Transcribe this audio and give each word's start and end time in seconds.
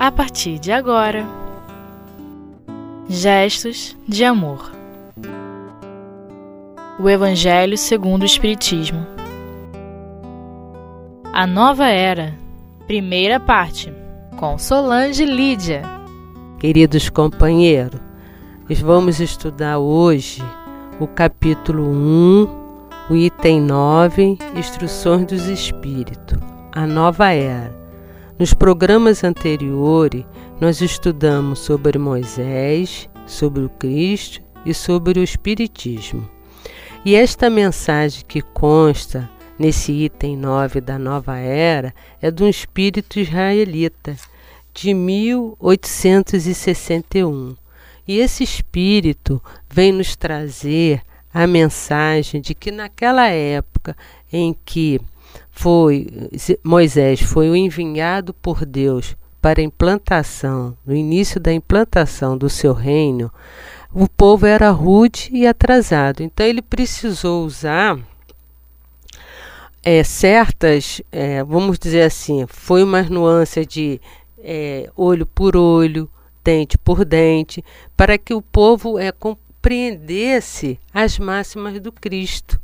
a 0.00 0.10
partir 0.10 0.58
de 0.58 0.72
agora. 0.72 1.26
Gestos 3.06 3.94
de 4.08 4.24
amor. 4.24 4.72
O 6.98 7.06
Evangelho 7.06 7.76
segundo 7.76 8.22
o 8.22 8.24
Espiritismo. 8.24 9.06
A 11.34 11.46
Nova 11.46 11.86
Era, 11.86 12.34
primeira 12.86 13.38
parte, 13.38 13.92
com 14.38 14.56
Solange 14.56 15.26
Lídia. 15.26 15.82
Queridos 16.58 17.10
companheiros, 17.10 18.00
vamos 18.80 19.20
estudar 19.20 19.76
hoje 19.76 20.42
o 20.98 21.06
capítulo 21.06 21.84
1, 21.84 22.48
o 23.10 23.16
item 23.16 23.60
9, 23.60 24.38
Instruções 24.56 25.26
dos 25.26 25.46
Espíritos, 25.46 26.38
a 26.72 26.86
Nova 26.86 27.32
Era. 27.32 27.79
Nos 28.40 28.52
programas 28.54 29.22
anteriores, 29.22 30.24
nós 30.58 30.80
estudamos 30.80 31.58
sobre 31.58 31.98
Moisés, 31.98 33.06
sobre 33.26 33.64
o 33.64 33.68
Cristo 33.68 34.40
e 34.64 34.72
sobre 34.72 35.20
o 35.20 35.22
Espiritismo. 35.22 36.26
E 37.04 37.14
esta 37.14 37.50
mensagem 37.50 38.24
que 38.26 38.40
consta 38.40 39.28
nesse 39.58 39.92
item 39.92 40.38
9 40.38 40.80
da 40.80 40.98
nova 40.98 41.36
era 41.36 41.94
é 42.22 42.30
de 42.30 42.42
um 42.42 42.48
espírito 42.48 43.20
israelita 43.20 44.16
de 44.72 44.94
1861. 44.94 47.54
E 48.08 48.20
esse 48.20 48.42
espírito 48.42 49.38
vem 49.68 49.92
nos 49.92 50.16
trazer 50.16 51.02
a 51.30 51.46
mensagem 51.46 52.40
de 52.40 52.54
que 52.54 52.70
naquela 52.70 53.28
época 53.28 53.94
em 54.32 54.56
que 54.64 54.98
foi 55.50 56.06
Moisés 56.62 57.20
foi 57.20 57.50
o 57.50 57.56
enviado 57.56 58.32
por 58.34 58.64
Deus 58.64 59.16
para 59.40 59.60
a 59.60 59.64
implantação, 59.64 60.76
no 60.84 60.94
início 60.94 61.40
da 61.40 61.52
implantação 61.52 62.36
do 62.36 62.50
seu 62.50 62.74
reino, 62.74 63.32
o 63.92 64.06
povo 64.06 64.46
era 64.46 64.70
rude 64.70 65.30
e 65.32 65.46
atrasado. 65.46 66.22
Então 66.22 66.46
ele 66.46 66.60
precisou 66.60 67.44
usar 67.44 67.98
é, 69.82 70.04
certas, 70.04 71.00
é, 71.10 71.42
vamos 71.42 71.78
dizer 71.78 72.02
assim, 72.02 72.44
foi 72.46 72.82
uma 72.82 73.02
nuance 73.02 73.64
de 73.64 74.00
é, 74.38 74.90
olho 74.94 75.26
por 75.26 75.56
olho, 75.56 76.08
dente 76.44 76.76
por 76.76 77.04
dente, 77.04 77.64
para 77.96 78.18
que 78.18 78.34
o 78.34 78.42
povo 78.42 78.98
é, 78.98 79.10
compreendesse 79.10 80.78
as 80.92 81.18
máximas 81.18 81.80
do 81.80 81.90
Cristo. 81.90 82.59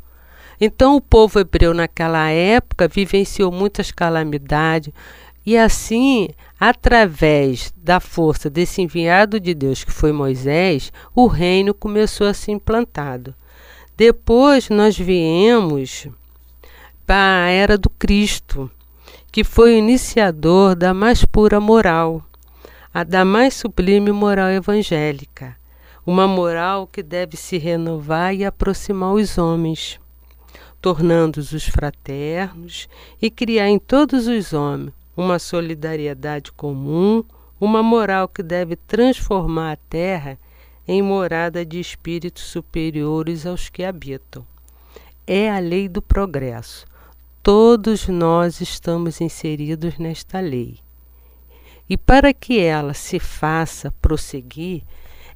Então 0.61 0.97
o 0.97 1.01
povo 1.01 1.39
hebreu 1.39 1.75
naquela 1.75 2.31
época 2.31 2.89
vivenciou 2.89 3.53
muitas 3.53 3.91
calamidades 3.91 4.93
e 5.47 5.57
assim, 5.57 6.29
através 6.59 7.73
da 7.77 8.01
força 8.01 8.51
desse 8.51 8.83
enviado 8.83 9.39
de 9.39 9.55
Deus 9.55 9.85
que 9.85 9.93
foi 9.93 10.11
Moisés, 10.11 10.93
o 11.15 11.29
reino 11.29 11.73
começou 11.73 12.27
a 12.27 12.35
ser 12.35 12.51
implantado. 12.51 13.33
Depois 13.97 14.69
nós 14.69 14.99
viemos 14.99 16.09
para 17.07 17.45
a 17.45 17.49
era 17.49 17.79
do 17.79 17.89
Cristo, 17.89 18.69
que 19.31 19.45
foi 19.45 19.75
o 19.75 19.79
iniciador 19.79 20.75
da 20.75 20.93
mais 20.93 21.25
pura 21.25 21.61
moral, 21.61 22.25
a 22.93 23.05
da 23.05 23.25
mais 23.25 23.55
sublime 23.55 24.11
moral 24.11 24.51
evangélica, 24.51 25.57
uma 26.05 26.27
moral 26.27 26.89
que 26.89 27.05
deve 27.05 27.37
se 27.37 27.57
renovar 27.57 28.35
e 28.35 28.45
aproximar 28.45 29.13
os 29.13 29.39
homens, 29.39 30.01
tornando-os 30.87 31.67
fraternos 31.67 32.89
e 33.21 33.29
criar 33.29 33.69
em 33.69 33.77
todos 33.77 34.29
os 34.29 34.53
homens 34.53 34.93
uma 35.17 35.37
solidariedade 35.37 36.53
comum, 36.53 37.25
uma 37.61 37.83
moral 37.83 38.29
que 38.29 38.41
deve 38.41 38.77
transformar 38.77 39.73
a 39.73 39.77
terra 39.77 40.39
em 40.87 41.03
morada 41.03 41.67
de 41.67 41.81
espíritos 41.81 42.45
superiores 42.45 43.45
aos 43.45 43.69
que 43.69 43.83
habitam. 43.83 44.47
É 45.27 45.51
a 45.51 45.59
lei 45.59 45.89
do 45.89 46.01
progresso 46.01 46.87
Todos 47.43 48.07
nós 48.07 48.61
estamos 48.61 49.21
inseridos 49.21 49.99
nesta 49.99 50.39
lei. 50.39 50.79
E 51.91 51.97
para 51.97 52.33
que 52.33 52.61
ela 52.61 52.95
se 52.95 53.19
faça 53.19 53.93
prosseguir, 54.01 54.85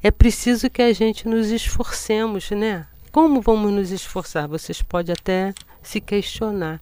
é 0.01 0.13
preciso 0.13 0.71
que 0.71 0.81
a 0.81 0.93
gente 0.93 1.27
nos 1.27 1.49
esforcemos, 1.49 2.53
né? 2.53 2.87
Como 3.13 3.41
vamos 3.41 3.73
nos 3.73 3.91
esforçar? 3.91 4.47
Vocês 4.47 4.83
podem 4.83 5.13
até 5.13 5.53
se 5.83 6.01
questionar. 6.01 6.81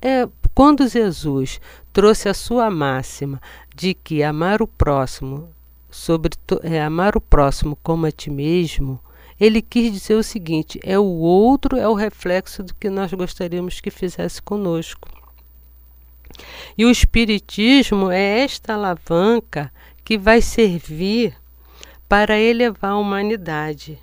É, 0.00 0.28
quando 0.52 0.88
Jesus 0.88 1.60
trouxe 1.92 2.28
a 2.28 2.34
sua 2.34 2.68
máxima 2.68 3.40
de 3.74 3.94
que 3.94 4.24
amar 4.24 4.60
o 4.60 4.66
próximo, 4.66 5.48
sobre 5.88 6.32
é, 6.62 6.82
amar 6.82 7.16
o 7.16 7.20
próximo 7.20 7.78
como 7.82 8.06
a 8.06 8.10
ti 8.10 8.28
mesmo, 8.28 8.98
ele 9.38 9.62
quis 9.62 9.92
dizer 9.92 10.14
o 10.14 10.22
seguinte: 10.22 10.80
é 10.82 10.98
o 10.98 11.04
outro, 11.04 11.76
é 11.76 11.86
o 11.86 11.94
reflexo 11.94 12.64
do 12.64 12.74
que 12.74 12.90
nós 12.90 13.12
gostaríamos 13.12 13.80
que 13.80 13.90
fizesse 13.90 14.42
conosco. 14.42 15.08
E 16.76 16.84
o 16.84 16.90
Espiritismo 16.90 18.10
é 18.10 18.40
esta 18.40 18.74
alavanca 18.74 19.72
que 20.04 20.18
vai 20.18 20.42
servir 20.42 21.36
para 22.08 22.38
elevar 22.38 22.92
a 22.92 22.96
humanidade. 22.96 23.98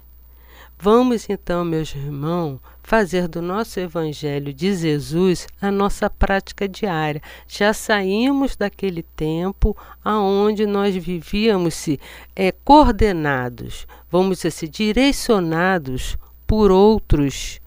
Vamos 0.82 1.30
então, 1.30 1.66
meus 1.66 1.94
irmãos, 1.94 2.58
fazer 2.82 3.28
do 3.28 3.42
nosso 3.42 3.82
Evangelho 3.82 4.54
de 4.54 4.74
Jesus 4.74 5.46
a 5.62 5.70
nossa 5.70 6.10
prática 6.10 6.70
diária. 6.70 7.22
Já 7.50 7.74
saímos 7.74 8.56
daquele 8.56 9.04
tempo 9.04 9.76
aonde 10.02 10.66
nós 10.66 10.96
vivíamos 10.96 11.74
se 11.74 12.00
é, 12.34 12.54
coordenados, 12.64 13.86
vamos 14.10 14.38
dizer 14.38 14.48
assim, 14.48 14.70
direcionados 14.70 16.18
por 16.48 16.72
outros 16.72 17.60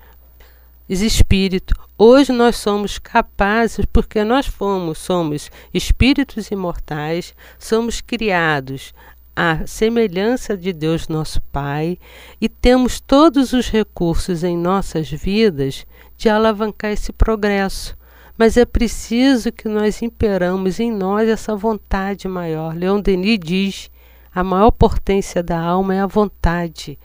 espíritos. 0.88 1.76
Hoje 1.98 2.32
nós 2.32 2.56
somos 2.56 2.98
capazes, 2.98 3.84
porque 3.92 4.24
nós 4.24 4.46
fomos, 4.46 4.96
somos 4.96 5.50
espíritos 5.74 6.50
imortais, 6.50 7.34
somos 7.58 8.00
criados 8.00 8.94
a 9.34 9.66
semelhança 9.66 10.56
de 10.56 10.72
Deus 10.72 11.09
nosso 11.09 11.41
Pai 11.50 11.98
e 12.41 12.48
temos 12.48 13.00
todos 13.00 13.53
os 13.53 13.69
recursos 13.70 14.44
em 14.44 14.56
nossas 14.56 15.10
vidas 15.10 15.87
de 16.16 16.28
alavancar 16.28 16.93
esse 16.93 17.12
progresso. 17.12 17.97
Mas 18.37 18.56
é 18.56 18.65
preciso 18.65 19.53
que 19.53 19.69
nós 19.69 20.03
imperamos 20.03 20.81
em 20.81 20.91
nós 20.91 21.28
essa 21.28 21.54
vontade 21.54 22.28
maior. 22.28 22.75
Leon 22.75 23.00
Denis 23.00 23.38
diz: 23.38 23.91
a 24.34 24.42
maior 24.42 24.71
potência 24.71 25.42
da 25.42 25.60
alma 25.60 25.94
é 25.94 26.00
a 26.00 26.06
vontade. 26.06 26.98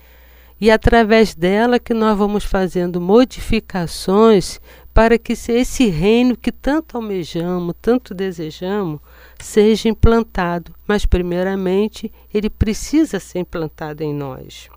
E 0.60 0.72
através 0.72 1.36
dela 1.36 1.78
que 1.78 1.94
nós 1.94 2.18
vamos 2.18 2.44
fazendo 2.44 3.00
modificações 3.00 4.60
para 4.97 5.19
que 5.19 5.34
esse 5.34 5.90
reino 5.90 6.35
que 6.35 6.52
tanto 6.52 6.97
almejamos, 6.97 7.75
tanto 7.80 8.16
desejamos, 8.16 9.00
seja 9.40 9.88
implantado, 9.88 10.74
mas 10.88 11.06
primeiramente 11.06 12.12
ele 12.34 12.50
precisa 12.50 13.19
ser 13.19 13.38
implantado 13.38 14.03
em 14.03 14.12
nós. 14.12 14.72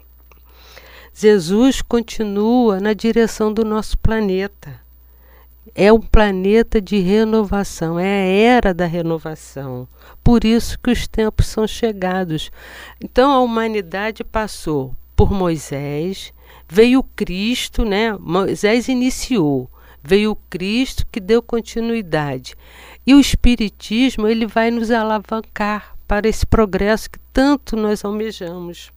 Jesus 1.15 1.81
continua 1.81 2.81
na 2.81 2.93
direção 2.93 3.51
do 3.51 3.65
nosso 3.65 3.97
planeta. 3.97 4.79
É 5.75 5.91
um 5.91 6.03
planeta 6.03 6.83
de 6.83 6.99
renovação, 6.99 7.99
é 7.99 8.05
a 8.05 8.57
era 8.59 8.75
da 8.75 8.85
renovação. 8.85 9.89
Por 10.23 10.45
isso 10.45 10.79
que 10.81 10.91
os 10.91 11.09
tempos 11.09 11.47
são 11.47 11.67
chegados. 11.67 12.51
Então 13.03 13.33
a 13.33 13.41
humanidade 13.41 14.23
passou 14.23 14.95
por 15.17 15.33
Moisés, 15.33 16.31
veio 16.69 17.03
Cristo, 17.03 17.87
né? 17.87 18.15
Moisés 18.21 18.87
iniciou, 18.87 19.67
veio 20.03 20.37
Cristo 20.49 21.07
que 21.11 21.21
deu 21.21 21.43
continuidade. 21.43 22.55
E 23.07 23.15
o 23.15 23.21
espiritismo, 23.21 24.27
ele 24.27 24.47
vai 24.47 24.71
nos 24.71 24.91
alavancar 24.91 25.97
para 26.07 26.29
esse 26.29 26.47
progresso 26.47 27.11
que 27.11 27.19
tanto 27.33 27.77
nós 27.77 28.05
almejamos. 28.05 28.93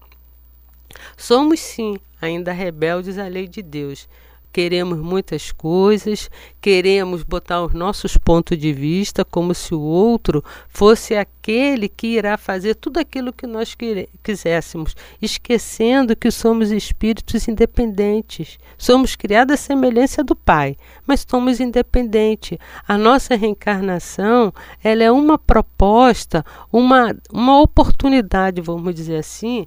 Somos 1.18 1.60
sim 1.60 1.98
ainda 2.22 2.52
rebeldes 2.52 3.18
à 3.18 3.28
lei 3.28 3.48
de 3.48 3.62
Deus, 3.62 4.08
queremos 4.54 5.00
muitas 5.00 5.52
coisas, 5.52 6.30
queremos 6.62 7.24
botar 7.24 7.64
os 7.66 7.74
nossos 7.74 8.16
pontos 8.16 8.56
de 8.56 8.72
vista 8.72 9.26
como 9.26 9.56
se 9.56 9.74
o 9.74 9.82
outro 9.82 10.44
fosse 10.70 11.16
aquele 11.16 11.90
que 11.90 12.06
irá 12.06 12.38
fazer 12.38 12.76
tudo 12.76 13.00
aquilo 13.00 13.34
que 13.34 13.48
nós 13.48 13.76
quiséssemos, 14.22 14.96
esquecendo 15.20 16.16
que 16.16 16.30
somos 16.30 16.72
espíritos 16.72 17.48
independentes. 17.48 18.60
Somos 18.78 19.16
criados 19.16 19.56
à 19.56 19.58
semelhança 19.58 20.24
do 20.24 20.36
Pai, 20.36 20.78
mas 21.08 21.26
somos 21.28 21.60
independentes. 21.60 22.60
A 22.88 22.96
nossa 22.96 23.36
reencarnação 23.36 24.54
ela 24.84 25.04
é 25.04 25.12
uma 25.12 25.38
proposta, 25.38 26.46
uma, 26.72 27.16
uma 27.32 27.60
oportunidade, 27.60 28.62
vamos 28.62 28.94
dizer 28.94 29.18
assim, 29.18 29.66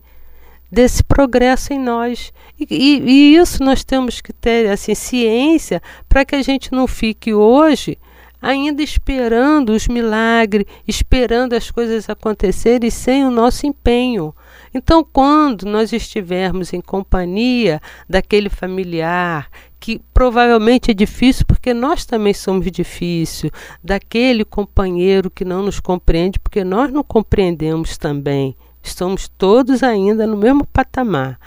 desse 0.70 1.02
progresso 1.02 1.72
em 1.72 1.78
nós. 1.78 2.32
E, 2.58 2.66
e, 2.70 3.00
e, 3.00 3.36
isso 3.36 3.62
nós 3.62 3.84
temos 3.84 4.20
que 4.20 4.32
ter 4.32 4.68
assim, 4.70 4.94
ciência 4.94 5.82
para 6.08 6.24
que 6.24 6.34
a 6.34 6.42
gente 6.42 6.72
não 6.72 6.86
fique 6.86 7.32
hoje 7.32 7.98
ainda 8.40 8.82
esperando 8.82 9.70
os 9.70 9.88
milagres, 9.88 10.66
esperando 10.86 11.54
as 11.54 11.70
coisas 11.70 12.08
acontecerem 12.08 12.90
sem 12.90 13.24
o 13.24 13.30
nosso 13.30 13.66
empenho. 13.66 14.34
Então, 14.72 15.04
quando 15.04 15.64
nós 15.64 15.92
estivermos 15.92 16.72
em 16.72 16.80
companhia 16.80 17.80
daquele 18.08 18.48
familiar, 18.48 19.48
que 19.80 20.00
provavelmente 20.12 20.90
é 20.90 20.94
difícil 20.94 21.44
porque 21.46 21.72
nós 21.72 22.04
também 22.04 22.34
somos 22.34 22.70
difíceis, 22.70 23.52
daquele 23.82 24.44
companheiro 24.44 25.30
que 25.30 25.44
não 25.44 25.62
nos 25.62 25.80
compreende 25.80 26.38
porque 26.38 26.62
nós 26.62 26.92
não 26.92 27.02
compreendemos 27.02 27.96
também. 27.96 28.56
Estamos 28.86 29.26
todos 29.26 29.82
ainda 29.82 30.26
no 30.26 30.36
mesmo 30.36 30.64
patamar. 30.64 31.38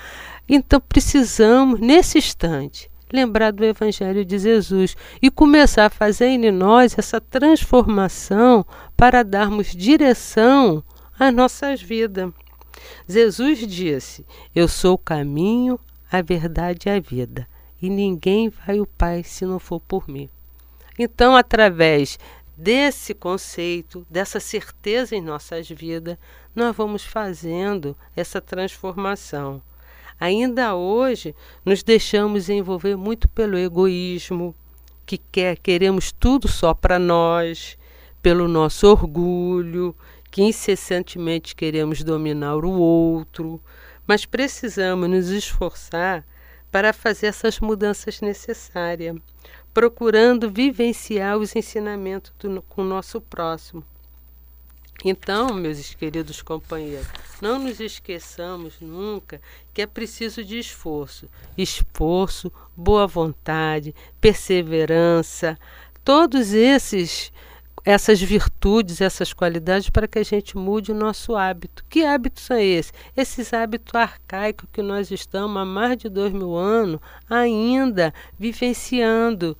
Então 0.48 0.80
precisamos, 0.82 1.80
nesse 1.80 2.18
instante, 2.18 2.92
lembrar 3.12 3.52
do 3.52 3.64
Evangelho 3.64 4.26
de 4.26 4.38
Jesus 4.38 4.96
e 5.22 5.32
começar 5.32 5.86
a 5.86 5.90
fazer 5.90 6.28
em 6.28 6.52
nós 6.52 6.98
essa 6.98 7.22
transformação 7.22 8.66
para 8.98 9.24
darmos 9.24 9.68
direção 9.68 10.84
às 11.18 11.34
nossas 11.34 11.82
vidas. 11.82 12.32
Jesus 13.08 13.66
disse: 13.66 14.26
Eu 14.54 14.68
sou 14.68 14.96
o 14.96 14.98
caminho, 14.98 15.80
a 16.12 16.22
verdade 16.22 16.90
e 16.90 16.92
a 16.92 17.00
vida, 17.00 17.48
e 17.82 17.90
ninguém 17.90 18.50
vai 18.50 18.80
ao 18.80 18.86
Pai 18.86 19.24
se 19.24 19.46
não 19.46 19.60
for 19.60 19.80
por 19.80 20.10
mim. 20.10 20.30
Então, 20.98 21.38
através 21.38 22.20
desse 22.60 23.14
conceito, 23.14 24.06
dessa 24.10 24.38
certeza 24.38 25.16
em 25.16 25.22
nossas 25.22 25.70
vidas, 25.70 26.18
nós 26.54 26.76
vamos 26.76 27.06
fazendo 27.06 27.96
essa 28.14 28.42
transformação. 28.42 29.62
Ainda 30.20 30.76
hoje, 30.76 31.34
nos 31.64 31.82
deixamos 31.82 32.50
envolver 32.50 32.98
muito 32.98 33.30
pelo 33.30 33.58
egoísmo, 33.58 34.54
que 35.06 35.18
quer, 35.18 35.58
queremos 35.58 36.12
tudo 36.12 36.50
só 36.50 36.74
para 36.74 37.00
nós, 37.00 37.78
pelo 38.22 38.46
nosso 38.46 38.88
orgulho, 38.88 39.96
que 40.30 40.42
incessantemente 40.42 41.56
queremos 41.56 42.04
dominar 42.04 42.58
o 42.58 42.72
outro, 42.72 43.62
mas 44.06 44.26
precisamos 44.26 45.10
nos 45.10 45.30
esforçar 45.30 46.26
para 46.70 46.92
fazer 46.92 47.28
essas 47.28 47.62
mudanças 47.62 48.20
necessárias, 48.20 49.16
procurando 49.80 50.52
vivenciar 50.52 51.38
os 51.38 51.56
ensinamentos 51.56 52.34
do, 52.38 52.62
com 52.64 52.82
o 52.82 52.86
nosso 52.86 53.22
próximo. 53.22 53.82
Então, 55.06 55.54
meus 55.54 55.96
queridos 55.96 56.42
companheiros, 56.42 57.08
não 57.42 57.58
nos 57.58 57.80
esqueçamos 57.80 58.82
nunca 58.82 59.40
que 59.74 59.82
é 59.82 59.88
preciso 59.88 60.44
de 60.44 60.60
esforço. 60.60 61.30
Esforço, 61.58 62.52
boa 62.76 63.08
vontade, 63.08 63.96
perseverança, 64.20 65.58
todos 66.04 66.52
esses 66.52 67.32
essas 67.86 68.22
virtudes, 68.22 69.00
essas 69.00 69.32
qualidades 69.32 69.90
para 69.90 70.10
que 70.10 70.20
a 70.20 70.24
gente 70.24 70.58
mude 70.58 70.92
o 70.92 70.96
nosso 70.96 71.38
hábito. 71.38 71.86
Que 71.88 72.04
hábitos 72.04 72.44
são 72.44 72.60
esses? 72.60 72.94
Esses 73.16 73.54
hábitos 73.54 73.96
arcaicos 73.96 74.68
que 74.74 74.82
nós 74.82 75.10
estamos 75.10 75.56
há 75.56 75.64
mais 75.64 75.96
de 75.96 76.10
dois 76.10 76.34
mil 76.34 76.58
anos 76.58 77.00
ainda 77.30 78.14
vivenciando, 78.38 79.58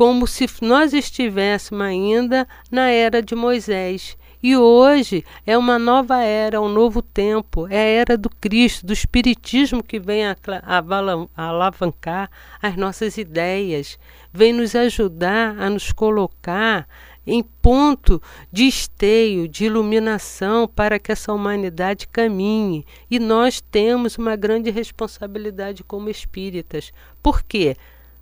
como 0.00 0.26
se 0.26 0.46
nós 0.62 0.94
estivéssemos 0.94 1.84
ainda 1.84 2.48
na 2.70 2.88
era 2.88 3.20
de 3.20 3.34
Moisés. 3.34 4.16
E 4.42 4.56
hoje 4.56 5.22
é 5.46 5.58
uma 5.58 5.78
nova 5.78 6.22
era, 6.22 6.58
um 6.58 6.70
novo 6.70 7.02
tempo, 7.02 7.68
é 7.68 7.76
a 7.76 8.00
era 8.00 8.16
do 8.16 8.30
Cristo, 8.30 8.86
do 8.86 8.94
Espiritismo 8.94 9.82
que 9.82 10.00
vem 10.00 10.24
a, 10.24 10.34
a 10.64 11.48
alavancar 11.48 12.30
as 12.62 12.76
nossas 12.76 13.18
ideias, 13.18 13.98
vem 14.32 14.54
nos 14.54 14.74
ajudar 14.74 15.60
a 15.60 15.68
nos 15.68 15.92
colocar 15.92 16.88
em 17.26 17.42
ponto 17.42 18.22
de 18.50 18.66
esteio, 18.66 19.46
de 19.46 19.66
iluminação 19.66 20.66
para 20.66 20.98
que 20.98 21.12
essa 21.12 21.30
humanidade 21.30 22.08
caminhe. 22.08 22.86
E 23.10 23.18
nós 23.18 23.60
temos 23.60 24.16
uma 24.16 24.34
grande 24.34 24.70
responsabilidade 24.70 25.84
como 25.84 26.08
espíritas. 26.08 26.90
Por 27.22 27.42
quê? 27.42 27.76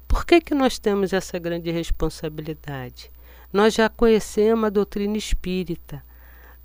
Por 0.09 0.25
que, 0.25 0.41
que 0.41 0.55
nós 0.55 0.79
temos 0.79 1.13
essa 1.13 1.39
grande 1.39 1.71
responsabilidade? 1.71 3.13
Nós 3.53 3.75
já 3.75 3.89
conhecemos 3.91 4.65
a 4.65 4.71
doutrina 4.71 5.19
espírita, 5.19 6.03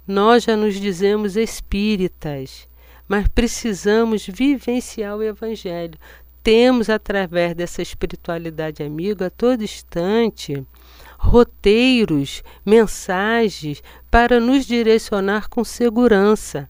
nós 0.08 0.44
já 0.46 0.56
nos 0.56 0.80
dizemos 0.80 1.36
espíritas, 1.36 2.68
mas 3.08 3.28
precisamos 3.28 4.26
vivenciar 4.26 5.16
o 5.18 5.24
Evangelho. 5.24 6.00
Temos, 6.42 6.90
através 6.90 7.54
dessa 7.54 7.82
espiritualidade 7.82 8.82
amiga, 8.82 9.28
a 9.28 9.30
todo 9.30 9.64
instante, 9.64 10.66
roteiros, 11.18 12.44
mensagens 12.66 13.82
para 14.12 14.40
nos 14.40 14.66
direcionar 14.66 15.48
com 15.48 15.64
segurança. 15.64 16.70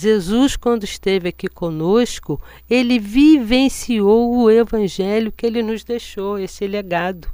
Jesus, 0.00 0.54
quando 0.54 0.84
esteve 0.84 1.30
aqui 1.30 1.48
conosco, 1.48 2.40
ele 2.70 3.00
vivenciou 3.00 4.32
o 4.32 4.48
evangelho 4.48 5.32
que 5.32 5.44
ele 5.44 5.60
nos 5.60 5.82
deixou, 5.82 6.38
esse 6.38 6.68
legado. 6.68 7.28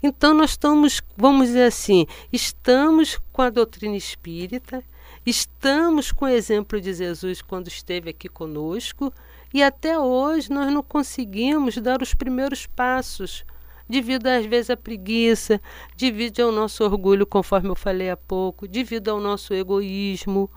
Então, 0.00 0.34
nós 0.34 0.50
estamos, 0.50 1.02
vamos 1.16 1.48
dizer 1.48 1.64
assim, 1.64 2.06
estamos 2.32 3.18
com 3.32 3.42
a 3.42 3.50
doutrina 3.50 3.96
espírita, 3.96 4.84
estamos 5.26 6.12
com 6.12 6.26
o 6.26 6.28
exemplo 6.28 6.80
de 6.80 6.94
Jesus 6.94 7.42
quando 7.42 7.66
esteve 7.66 8.10
aqui 8.10 8.28
conosco, 8.28 9.12
e 9.52 9.60
até 9.60 9.98
hoje 9.98 10.52
nós 10.52 10.72
não 10.72 10.82
conseguimos 10.82 11.76
dar 11.78 12.00
os 12.00 12.14
primeiros 12.14 12.66
passos 12.66 13.44
devido 13.88 14.28
às 14.28 14.46
vezes 14.46 14.70
à 14.70 14.76
preguiça, 14.76 15.60
devido 15.96 16.38
ao 16.38 16.52
nosso 16.52 16.84
orgulho, 16.84 17.26
conforme 17.26 17.68
eu 17.68 17.74
falei 17.74 18.10
há 18.10 18.16
pouco, 18.16 18.68
devido 18.68 19.08
ao 19.08 19.18
nosso 19.18 19.52
egoísmo. 19.52 20.48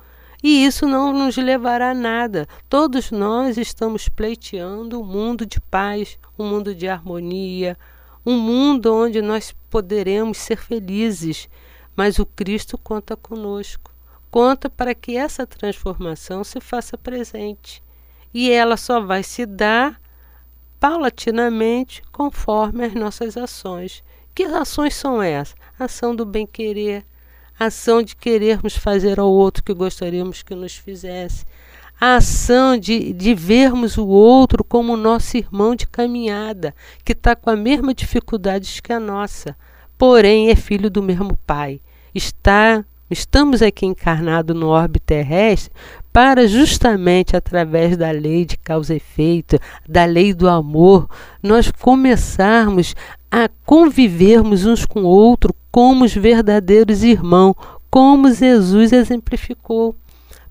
E 0.43 0.65
isso 0.65 0.85
não 0.87 1.11
nos 1.11 1.35
levará 1.35 1.91
a 1.91 1.95
nada. 1.95 2.47
Todos 2.69 3.11
nós 3.11 3.57
estamos 3.57 4.07
pleiteando 4.07 5.01
um 5.01 5.05
mundo 5.05 5.45
de 5.45 5.59
paz, 5.59 6.19
um 6.37 6.47
mundo 6.47 6.75
de 6.75 6.87
harmonia, 6.87 7.77
um 8.25 8.37
mundo 8.37 8.93
onde 8.93 9.21
nós 9.21 9.55
poderemos 9.69 10.37
ser 10.37 10.57
felizes, 10.57 11.49
mas 11.95 12.19
o 12.19 12.25
Cristo 12.25 12.77
conta 12.77 13.15
conosco. 13.15 13.91
Conta 14.29 14.69
para 14.69 14.93
que 14.93 15.15
essa 15.17 15.47
transformação 15.47 16.43
se 16.43 16.59
faça 16.59 16.97
presente. 16.97 17.81
E 18.33 18.51
ela 18.51 18.77
só 18.77 18.99
vai 18.99 19.23
se 19.23 19.45
dar 19.45 19.99
paulatinamente 20.79 22.03
conforme 22.11 22.85
as 22.85 22.93
nossas 22.93 23.35
ações. 23.37 24.03
Que 24.35 24.43
ações 24.43 24.93
são 24.93 25.21
essas? 25.21 25.55
Ação 25.79 26.15
do 26.15 26.25
bem-querer, 26.25 27.03
ação 27.59 28.01
de 28.01 28.15
querermos 28.15 28.77
fazer 28.77 29.19
ao 29.19 29.31
outro 29.31 29.63
que 29.63 29.73
gostaríamos 29.73 30.43
que 30.43 30.53
nos 30.53 30.75
fizesse, 30.75 31.45
a 31.99 32.17
ação 32.17 32.77
de, 32.77 33.11
de 33.11 33.33
vermos 33.33 33.97
o 33.97 34.07
outro 34.07 34.63
como 34.63 34.95
nosso 34.95 35.35
irmão 35.35 35.75
de 35.75 35.87
caminhada, 35.87 36.73
que 37.03 37.13
está 37.13 37.35
com 37.35 37.49
a 37.49 37.55
mesma 37.55 37.93
dificuldade 37.93 38.81
que 38.81 38.93
a 38.93 38.99
nossa, 38.99 39.55
porém 39.97 40.49
é 40.49 40.55
filho 40.55 40.91
do 40.91 41.01
mesmo 41.01 41.35
pai. 41.45 41.81
Está, 42.13 42.85
estamos 43.09 43.63
aqui 43.63 43.85
encarnados 43.85 44.55
no 44.55 44.67
orbe 44.67 44.99
terrestre 44.99 45.73
para 46.13 46.47
justamente 46.47 47.35
através 47.35 47.97
da 47.97 48.11
lei 48.11 48.45
de 48.45 48.57
causa 48.57 48.93
e 48.93 48.97
efeito, 48.97 49.59
da 49.87 50.05
lei 50.05 50.33
do 50.33 50.47
amor, 50.47 51.09
nós 51.41 51.71
começarmos 51.71 52.95
a 53.31 53.49
convivermos 53.65 54.65
uns 54.65 54.85
com 54.85 55.01
o 55.01 55.07
outro 55.07 55.53
como 55.77 56.05
os 56.05 56.15
verdadeiros 56.15 57.03
irmãos, 57.03 57.53
como 57.87 58.33
Jesus 58.33 58.91
exemplificou. 58.91 59.95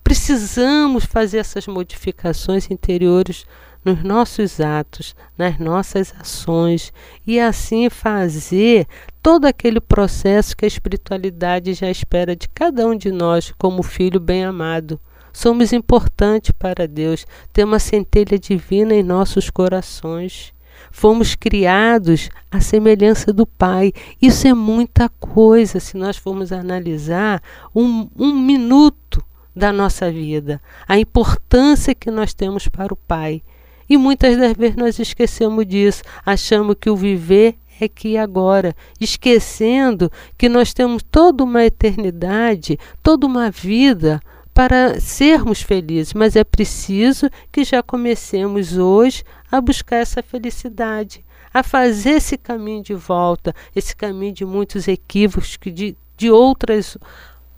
Precisamos 0.04 1.04
fazer 1.04 1.38
essas 1.38 1.66
modificações 1.66 2.70
interiores 2.70 3.44
nos 3.84 4.04
nossos 4.04 4.60
atos, 4.60 5.16
nas 5.36 5.58
nossas 5.58 6.14
ações 6.16 6.92
e 7.26 7.40
assim 7.40 7.90
fazer 7.90 8.86
todo 9.20 9.46
aquele 9.46 9.80
processo 9.80 10.56
que 10.56 10.64
a 10.64 10.68
espiritualidade 10.68 11.74
já 11.74 11.90
espera 11.90 12.36
de 12.36 12.48
cada 12.48 12.86
um 12.86 12.96
de 12.96 13.10
nós 13.10 13.52
como 13.58 13.82
filho 13.82 14.20
bem 14.20 14.44
amado. 14.44 15.00
Somos 15.32 15.72
importantes 15.72 16.52
para 16.52 16.86
Deus, 16.86 17.26
ter 17.52 17.64
uma 17.64 17.80
centelha 17.80 18.38
divina 18.38 18.94
em 18.94 19.02
nossos 19.02 19.50
corações. 19.50 20.54
Fomos 20.96 21.34
criados 21.34 22.30
à 22.50 22.58
semelhança 22.58 23.30
do 23.30 23.44
Pai. 23.44 23.92
Isso 24.20 24.48
é 24.48 24.54
muita 24.54 25.10
coisa 25.10 25.78
se 25.78 25.94
nós 25.94 26.16
formos 26.16 26.52
analisar 26.52 27.42
um, 27.74 28.08
um 28.18 28.32
minuto 28.32 29.22
da 29.54 29.74
nossa 29.74 30.10
vida, 30.10 30.58
a 30.88 30.98
importância 30.98 31.94
que 31.94 32.10
nós 32.10 32.32
temos 32.32 32.66
para 32.66 32.94
o 32.94 32.96
Pai. 32.96 33.42
E 33.86 33.98
muitas 33.98 34.38
das 34.38 34.54
vezes 34.54 34.76
nós 34.76 34.98
esquecemos 34.98 35.66
disso, 35.66 36.02
achamos 36.24 36.74
que 36.80 36.88
o 36.88 36.96
viver 36.96 37.56
é 37.78 37.84
aqui 37.84 38.12
e 38.12 38.16
agora, 38.16 38.74
esquecendo 38.98 40.10
que 40.38 40.48
nós 40.48 40.72
temos 40.72 41.02
toda 41.02 41.44
uma 41.44 41.62
eternidade, 41.62 42.78
toda 43.02 43.26
uma 43.26 43.50
vida 43.50 44.18
para 44.56 44.98
sermos 44.98 45.60
felizes, 45.60 46.14
mas 46.14 46.34
é 46.34 46.42
preciso 46.42 47.28
que 47.52 47.62
já 47.62 47.82
comecemos 47.82 48.78
hoje 48.78 49.22
a 49.52 49.60
buscar 49.60 49.96
essa 49.96 50.22
felicidade, 50.22 51.22
a 51.52 51.62
fazer 51.62 52.12
esse 52.12 52.38
caminho 52.38 52.82
de 52.82 52.94
volta, 52.94 53.54
esse 53.74 53.94
caminho 53.94 54.32
de 54.32 54.46
muitos 54.46 54.88
equívocos 54.88 55.58
que 55.58 55.70
de, 55.70 55.94
de 56.16 56.30
outras 56.30 56.96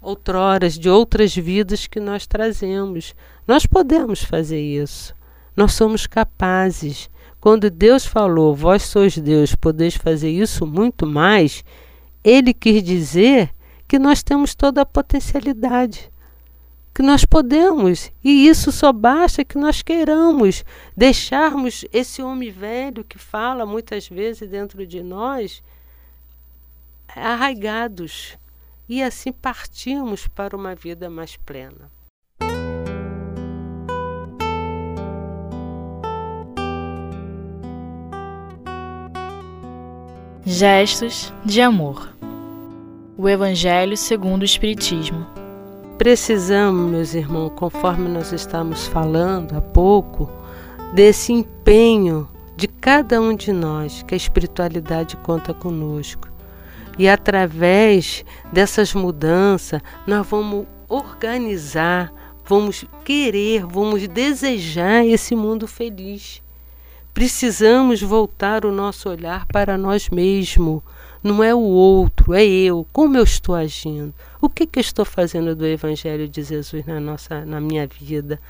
outroras, 0.02 0.76
de 0.76 0.90
outras 0.90 1.36
vidas 1.36 1.86
que 1.86 2.00
nós 2.00 2.26
trazemos. 2.26 3.14
Nós 3.46 3.64
podemos 3.64 4.24
fazer 4.24 4.60
isso. 4.60 5.14
Nós 5.56 5.74
somos 5.74 6.04
capazes. 6.04 7.08
Quando 7.40 7.70
Deus 7.70 8.04
falou, 8.04 8.56
vós 8.56 8.82
sois 8.82 9.16
Deus, 9.16 9.54
podeis 9.54 9.94
fazer 9.94 10.30
isso 10.30 10.66
muito 10.66 11.06
mais, 11.06 11.62
ele 12.24 12.52
quis 12.52 12.82
dizer 12.82 13.50
que 13.86 14.00
nós 14.00 14.24
temos 14.24 14.56
toda 14.56 14.82
a 14.82 14.86
potencialidade 14.86 16.10
que 16.98 17.02
nós 17.04 17.24
podemos, 17.24 18.10
e 18.24 18.48
isso 18.48 18.72
só 18.72 18.92
basta 18.92 19.44
que 19.44 19.56
nós 19.56 19.82
queiramos 19.82 20.64
deixarmos 20.96 21.84
esse 21.92 22.20
homem 22.20 22.50
velho 22.50 23.04
que 23.04 23.16
fala 23.16 23.64
muitas 23.64 24.08
vezes 24.08 24.50
dentro 24.50 24.84
de 24.84 25.00
nós 25.00 25.62
arraigados 27.06 28.36
e 28.88 29.00
assim 29.00 29.30
partimos 29.30 30.26
para 30.26 30.56
uma 30.56 30.74
vida 30.74 31.08
mais 31.08 31.36
plena. 31.36 31.88
Gestos 40.44 41.32
de 41.44 41.60
amor. 41.60 42.12
O 43.16 43.28
Evangelho 43.28 43.96
segundo 43.96 44.42
o 44.42 44.44
Espiritismo. 44.44 45.37
Precisamos, 45.98 46.88
meus 46.88 47.12
irmãos, 47.12 47.50
conforme 47.56 48.08
nós 48.08 48.30
estamos 48.30 48.86
falando 48.86 49.56
há 49.56 49.60
pouco, 49.60 50.30
desse 50.94 51.32
empenho 51.32 52.28
de 52.56 52.68
cada 52.68 53.20
um 53.20 53.34
de 53.34 53.52
nós, 53.52 54.04
que 54.04 54.14
a 54.14 54.16
espiritualidade 54.16 55.16
conta 55.16 55.52
conosco. 55.52 56.28
E 56.96 57.08
através 57.08 58.24
dessas 58.52 58.94
mudanças, 58.94 59.82
nós 60.06 60.24
vamos 60.24 60.68
organizar, 60.88 62.12
vamos 62.46 62.84
querer, 63.04 63.66
vamos 63.66 64.06
desejar 64.06 65.04
esse 65.04 65.34
mundo 65.34 65.66
feliz. 65.66 66.40
Precisamos 67.12 68.00
voltar 68.00 68.64
o 68.64 68.70
nosso 68.70 69.08
olhar 69.08 69.46
para 69.46 69.76
nós 69.76 70.08
mesmos 70.10 70.80
não 71.22 71.42
é 71.42 71.54
o 71.54 71.60
outro, 71.60 72.34
é 72.34 72.44
eu. 72.44 72.86
Como 72.92 73.16
eu 73.16 73.24
estou 73.24 73.54
agindo? 73.54 74.14
O 74.40 74.48
que, 74.48 74.66
que 74.66 74.78
eu 74.78 74.82
estou 74.82 75.04
fazendo 75.04 75.54
do 75.54 75.66
Evangelho 75.66 76.28
de 76.28 76.42
Jesus 76.42 76.86
na, 76.86 77.00
nossa, 77.00 77.44
na 77.44 77.60
minha 77.60 77.86
vida? 77.86 78.40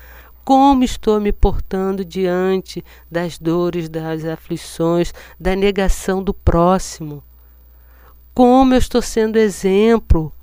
Como 0.45 0.83
estou 0.83 1.19
me 1.19 1.31
portando 1.31 2.03
diante 2.03 2.83
das 3.09 3.37
dores, 3.37 3.89
das 3.89 4.25
aflições, 4.25 5.13
da 5.39 5.55
negação 5.55 6.23
do 6.23 6.33
próximo? 6.33 7.23
Como 8.33 8.73
eu 8.73 8.79
estou 8.79 9.01
sendo 9.01 9.37
exemplo 9.37 10.33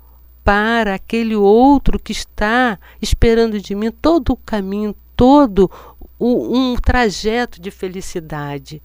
para 0.43 0.95
aquele 0.95 1.35
outro 1.35 1.99
que 1.99 2.11
está 2.11 2.79
esperando 3.01 3.59
de 3.59 3.75
mim 3.75 3.91
todo 3.91 4.31
o 4.31 4.37
caminho, 4.37 4.95
todo 5.15 5.69
o, 6.19 6.57
um 6.57 6.75
trajeto 6.75 7.59
de 7.59 7.71
felicidade? 7.71 8.81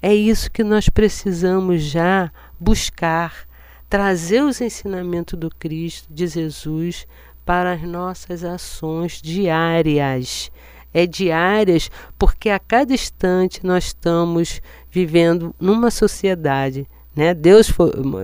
É 0.00 0.14
isso 0.14 0.50
que 0.50 0.62
nós 0.62 0.88
precisamos 0.88 1.82
já 1.82 2.30
buscar, 2.58 3.46
trazer 3.88 4.42
os 4.42 4.60
ensinamentos 4.60 5.38
do 5.38 5.50
Cristo, 5.50 6.12
de 6.12 6.26
Jesus, 6.26 7.06
para 7.44 7.72
as 7.72 7.82
nossas 7.82 8.44
ações 8.44 9.22
diárias. 9.22 10.50
É 10.92 11.06
diárias 11.06 11.90
porque 12.18 12.50
a 12.50 12.58
cada 12.58 12.92
instante 12.92 13.64
nós 13.64 13.86
estamos 13.86 14.60
vivendo 14.90 15.54
numa 15.60 15.90
sociedade. 15.90 16.86
Né? 17.14 17.34
Deus, 17.34 17.72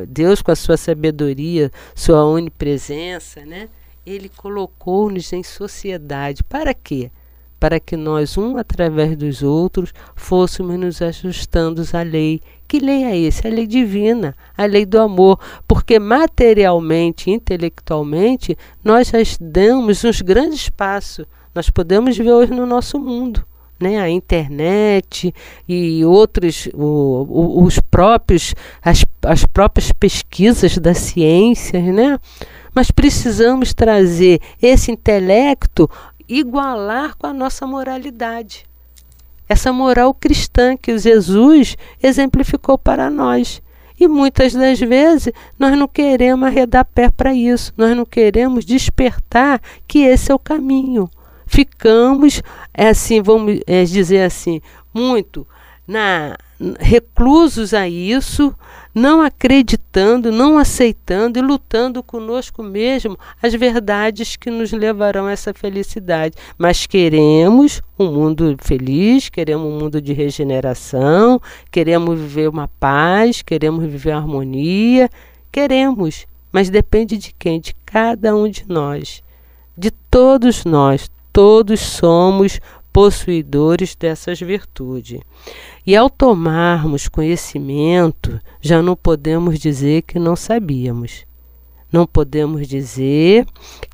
Deus, 0.09 0.43
com 0.43 0.51
a 0.51 0.57
sua 0.57 0.77
sabedoria, 0.77 1.71
sua 1.95 2.25
onipresença, 2.25 3.45
né? 3.45 3.69
ele 4.07 4.29
colocou-nos 4.29 5.33
em 5.33 5.43
sociedade. 5.43 6.43
Para 6.45 6.75
quê? 6.75 7.11
Para 7.59 7.81
que 7.81 7.97
nós, 7.97 8.37
um 8.37 8.57
através 8.57 9.17
dos 9.17 9.43
outros, 9.43 9.93
fôssemos 10.15 10.79
nos 10.79 11.01
ajustando 11.01 11.83
à 11.93 12.03
lei. 12.03 12.41
Que 12.67 12.79
lei 12.79 13.05
é 13.05 13.27
essa? 13.27 13.49
A 13.49 13.51
lei 13.51 13.67
divina, 13.67 14.35
a 14.57 14.65
lei 14.65 14.85
do 14.85 14.99
amor, 14.99 15.39
porque 15.67 15.99
materialmente, 15.99 17.31
intelectualmente, 17.31 18.57
nós 18.83 19.09
já 19.09 19.19
damos 19.41 20.05
uns 20.05 20.21
grandes 20.21 20.69
passos. 20.69 21.27
Nós 21.55 21.71
podemos 21.71 22.17
ver 22.17 22.33
hoje 22.33 22.53
no 22.53 22.67
nosso 22.67 22.99
mundo. 22.99 23.45
Né, 23.81 23.99
a 23.99 24.09
internet 24.09 25.35
e 25.69 26.05
outros 26.05 26.69
o, 26.73 27.27
o, 27.29 27.65
os 27.65 27.81
próprios 27.81 28.55
as, 28.81 29.05
as 29.21 29.45
próprias 29.45 29.91
pesquisas 29.91 30.79
da 30.79 30.95
ciência 30.95 31.83
né 31.93 32.17
mas 32.73 32.93
precisamos 32.93 33.75
trazer 33.75 34.41
esse 34.63 34.93
intelecto 34.93 35.91
igualar 36.29 37.17
com 37.17 37.27
a 37.27 37.33
nossa 37.33 37.67
moralidade. 37.67 38.67
Essa 39.49 39.73
moral 39.73 40.15
cristã 40.15 40.77
que 40.77 40.97
Jesus 40.97 41.77
exemplificou 42.03 42.79
para 42.79 43.11
nós. 43.11 43.63
E 43.99 44.09
muitas 44.09 44.53
das 44.53 44.81
vezes 44.81 45.33
nós 45.59 45.79
não 45.79 45.87
queremos 45.87 46.47
arredar 46.47 46.85
pé 46.85 47.11
para 47.11 47.33
isso, 47.33 47.73
nós 47.77 47.97
não 47.97 48.05
queremos 48.05 48.65
despertar 48.65 49.61
que 49.87 50.01
esse 50.01 50.33
é 50.33 50.35
o 50.35 50.39
caminho. 50.39 51.09
Ficamos, 51.47 52.43
é 52.73 52.89
assim, 52.89 53.23
vamos 53.23 53.61
é, 53.67 53.85
dizer 53.85 54.23
assim, 54.23 54.61
muito 54.93 55.47
na 55.87 56.37
reclusos 56.79 57.75
a 57.75 57.89
isso, 57.89 58.55
não 58.95 59.21
acreditando, 59.21 60.31
não 60.31 60.57
aceitando 60.57 61.39
e 61.39 61.43
lutando 61.43 62.03
conosco 62.03 62.63
mesmo 62.63 63.19
as 63.43 63.53
verdades 63.55 64.37
que 64.37 64.51
nos 64.51 64.73
levarão 64.73 65.27
a 65.27 65.33
essa 65.33 65.53
felicidade. 65.53 66.37
Mas 66.57 66.87
queremos 66.87 67.83
um 67.99 68.07
mundo 68.13 68.57
feliz, 68.61 69.29
queremos 69.29 69.67
um 69.67 69.79
mundo 69.79 70.01
de 70.01 70.13
regeneração, 70.13 71.41
queremos 71.71 72.19
viver 72.19 72.49
uma 72.49 72.69
paz, 72.69 73.43
queremos 73.43 73.85
viver 73.85 74.13
harmonia, 74.13 75.11
queremos, 75.51 76.27
mas 76.53 76.71
depende 76.71 77.19
de 77.19 77.35
quem? 77.37 77.61
De 77.61 77.75
cada 77.85 78.35
um 78.35 78.49
de 78.49 78.65
nós, 78.69 79.23
de 79.77 79.91
todos 79.91 80.65
nós. 80.65 81.11
Todos 81.33 81.81
somos 81.81 82.61
possuidores 82.95 83.97
dessas 83.97 84.39
virtudes. 84.39 85.21
E 85.85 85.97
ao 85.97 86.09
tomarmos 86.09 87.09
conhecimento, 87.09 88.41
já 88.61 88.81
não 88.81 88.95
podemos 88.95 89.59
dizer 89.59 90.03
que 90.03 90.17
não 90.17 90.37
sabíamos. 90.37 91.27
Não 91.95 92.09
podemos 92.09 92.67
dizer 92.67 93.47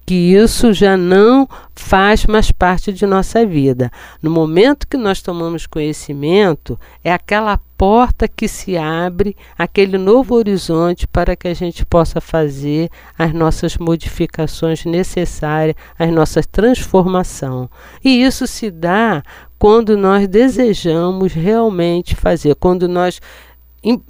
que 0.06 0.14
isso 0.14 0.72
já 0.72 0.96
não 0.96 1.46
faz 1.74 2.24
mais 2.24 2.50
parte 2.50 2.94
de 2.94 3.04
nossa 3.04 3.44
vida. 3.44 3.90
No 4.22 4.30
momento 4.30 4.88
que 4.88 4.96
nós 4.96 5.20
tomamos 5.20 5.66
conhecimento, 5.66 6.80
é 7.04 7.12
aquela 7.12 7.60
porta 7.76 8.26
que 8.26 8.48
se 8.48 8.74
abre, 8.74 9.36
aquele 9.58 9.98
novo 9.98 10.34
horizonte 10.34 11.06
para 11.06 11.36
que 11.36 11.46
a 11.46 11.52
gente 11.52 11.84
possa 11.84 12.22
fazer 12.22 12.88
as 13.18 13.34
nossas 13.34 13.76
modificações 13.76 14.86
necessárias, 14.86 15.76
as 15.98 16.10
nossas 16.10 16.46
transformação. 16.46 17.68
E 18.02 18.22
isso 18.22 18.46
se 18.46 18.70
dá 18.70 19.22
quando 19.58 19.94
nós 19.94 20.26
desejamos 20.26 21.34
realmente 21.34 22.16
fazer, 22.16 22.54
quando 22.54 22.88
nós 22.88 23.20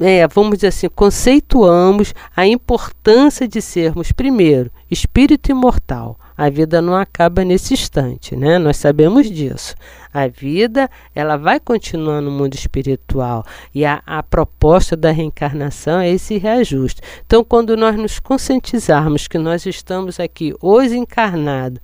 é, 0.00 0.26
vamos 0.26 0.58
dizer 0.58 0.68
assim, 0.68 0.88
conceituamos 0.88 2.12
a 2.34 2.46
importância 2.46 3.46
de 3.46 3.62
sermos, 3.62 4.10
primeiro, 4.10 4.70
espírito 4.90 5.50
imortal. 5.50 6.18
A 6.36 6.48
vida 6.48 6.80
não 6.80 6.96
acaba 6.96 7.44
nesse 7.44 7.74
instante, 7.74 8.34
né? 8.34 8.58
Nós 8.58 8.78
sabemos 8.78 9.30
disso. 9.30 9.74
A 10.12 10.26
vida, 10.26 10.88
ela 11.14 11.36
vai 11.36 11.60
continuar 11.60 12.22
no 12.22 12.30
mundo 12.30 12.54
espiritual. 12.54 13.44
E 13.74 13.84
a, 13.84 14.02
a 14.06 14.22
proposta 14.22 14.96
da 14.96 15.10
reencarnação 15.10 16.00
é 16.00 16.08
esse 16.08 16.38
reajuste. 16.38 17.02
Então, 17.26 17.44
quando 17.44 17.76
nós 17.76 17.94
nos 17.94 18.18
conscientizarmos 18.18 19.28
que 19.28 19.36
nós 19.36 19.66
estamos 19.66 20.18
aqui 20.18 20.54
hoje 20.62 20.96
encarnados, 20.96 21.78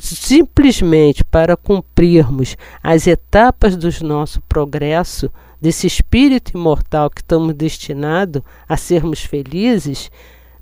simplesmente 0.00 1.22
para 1.22 1.56
cumprirmos 1.56 2.56
as 2.82 3.06
etapas 3.06 3.76
do 3.76 3.90
nosso 4.04 4.40
progresso, 4.48 5.30
desse 5.60 5.86
espírito 5.86 6.56
imortal 6.56 7.10
que 7.10 7.20
estamos 7.20 7.54
destinados 7.54 8.42
a 8.68 8.76
sermos 8.76 9.20
felizes, 9.20 10.10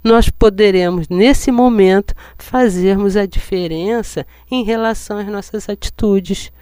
nós 0.03 0.31
poderemos, 0.31 1.09
nesse 1.09 1.51
momento, 1.51 2.15
fazermos 2.39 3.17
a 3.17 3.27
diferença 3.27 4.27
em 4.51 4.63
relação 4.65 5.19
às 5.19 5.27
nossas 5.27 5.69
atitudes. 5.69 6.53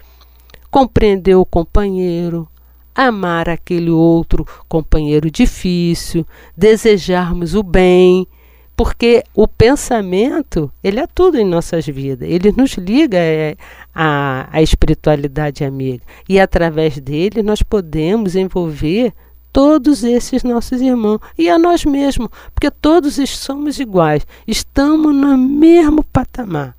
Compreender 0.71 1.35
o 1.35 1.45
companheiro, 1.45 2.47
amar 2.93 3.47
aquele 3.47 3.91
outro 3.91 4.45
companheiro 4.67 5.29
difícil, 5.29 6.25
desejarmos 6.57 7.53
o 7.53 7.61
bem, 7.61 8.27
porque 8.75 9.23
o 9.33 9.47
pensamento 9.47 10.71
ele 10.83 10.99
é 10.99 11.07
tudo 11.07 11.37
em 11.37 11.45
nossas 11.45 11.85
vidas 11.85 12.27
ele 12.29 12.51
nos 12.51 12.73
liga 12.73 13.17
é, 13.17 13.55
à, 13.93 14.47
à 14.51 14.61
espiritualidade 14.61 15.63
amiga 15.63 16.03
e 16.27 16.39
através 16.39 16.99
dele 16.99 17.41
nós 17.41 17.61
podemos 17.61 18.35
envolver 18.35 19.13
todos 19.55 20.03
esses 20.03 20.43
nossos 20.43 20.81
irmãos 20.81 21.21
e 21.37 21.49
a 21.49 21.57
nós 21.57 21.85
mesmos, 21.85 22.27
porque 22.53 22.69
todos 22.69 23.15
somos 23.29 23.79
iguais, 23.79 24.27
estamos 24.45 25.15
no 25.15 25.37
mesmo 25.37 26.03
patamar. 26.03 26.75